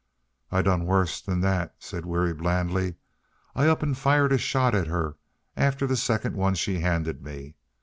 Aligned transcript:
"I 0.51 0.63
done 0.63 0.85
worse 0.87 1.21
than 1.21 1.41
that," 1.41 1.75
said 1.77 2.07
Weary, 2.07 2.33
blandly. 2.33 2.95
"I 3.53 3.67
up 3.67 3.83
and 3.83 3.95
fired 3.95 4.31
a 4.31 4.39
shot 4.39 4.73
at 4.73 4.87
her, 4.87 5.15
after 5.55 5.85
the 5.85 5.95
second 5.95 6.35
one 6.35 6.55
she 6.55 6.79
handed 6.79 7.23
me. 7.23 7.53